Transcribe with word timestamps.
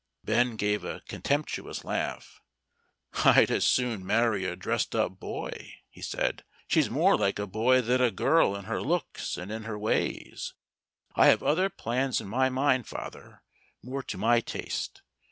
Ben 0.23 0.55
gave 0.55 0.83
a 0.83 1.01
contemptuous 1.01 1.83
laugh. 1.85 2.41
"I'd 3.23 3.51
as 3.51 3.67
soon 3.67 4.03
marry 4.03 4.45
a 4.45 4.55
dressed 4.55 4.95
up 4.95 5.19
boy," 5.19 5.75
he 5.91 6.01
said. 6.01 6.43
"She's 6.67 6.89
more 6.89 7.15
like 7.15 7.37
a 7.37 7.45
boy 7.45 7.81
than 7.81 8.01
a 8.01 8.09
girl 8.09 8.55
in 8.55 8.65
her 8.65 8.81
looks 8.81 9.37
and 9.37 9.51
in 9.51 9.65
her 9.65 9.77
ways. 9.77 10.55
I 11.13 11.27
have 11.27 11.43
other 11.43 11.69
plans 11.69 12.19
in 12.19 12.27
my 12.27 12.49
mind, 12.49 12.87
father, 12.87 13.43
more 13.83 14.01
to 14.01 14.17
my 14.17 14.39
taste. 14.39 15.03